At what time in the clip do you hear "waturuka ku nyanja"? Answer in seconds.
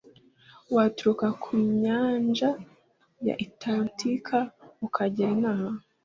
0.75-2.49